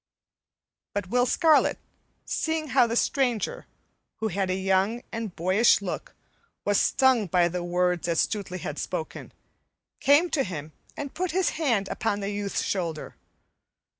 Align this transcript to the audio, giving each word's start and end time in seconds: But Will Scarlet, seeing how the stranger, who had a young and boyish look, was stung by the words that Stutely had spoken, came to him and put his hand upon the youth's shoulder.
But 0.95 1.09
Will 1.11 1.27
Scarlet, 1.27 1.77
seeing 2.25 2.69
how 2.69 2.87
the 2.87 2.95
stranger, 2.95 3.67
who 4.15 4.29
had 4.29 4.49
a 4.49 4.55
young 4.55 5.03
and 5.11 5.35
boyish 5.35 5.79
look, 5.79 6.15
was 6.65 6.79
stung 6.79 7.27
by 7.27 7.47
the 7.47 7.63
words 7.63 8.07
that 8.07 8.17
Stutely 8.17 8.57
had 8.57 8.79
spoken, 8.79 9.31
came 9.99 10.31
to 10.31 10.43
him 10.43 10.71
and 10.97 11.13
put 11.13 11.29
his 11.37 11.49
hand 11.51 11.87
upon 11.89 12.19
the 12.19 12.31
youth's 12.31 12.63
shoulder. 12.63 13.15